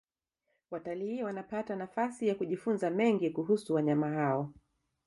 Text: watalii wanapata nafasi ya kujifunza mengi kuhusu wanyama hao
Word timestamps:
watalii 0.71 1.23
wanapata 1.23 1.75
nafasi 1.75 2.27
ya 2.27 2.35
kujifunza 2.35 2.89
mengi 2.89 3.29
kuhusu 3.29 3.73
wanyama 3.73 4.09
hao 4.09 4.53